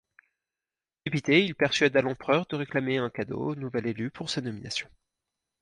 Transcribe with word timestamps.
Dépité, 1.05 1.45
il 1.45 1.53
persuada 1.53 2.01
l'empereur 2.01 2.47
de 2.47 2.55
réclamer 2.55 2.97
un 2.97 3.11
cadeau 3.11 3.51
au 3.51 3.55
nouvel 3.55 3.85
élu 3.85 4.09
pour 4.09 4.31
sa 4.31 4.41
nomination. 4.41 4.89